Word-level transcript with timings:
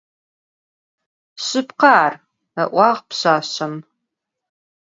Şsıpkhe 1.43 1.91
ar,— 2.03 2.13
ı'uağ 2.63 2.91
pşsaşsem. 3.07 3.73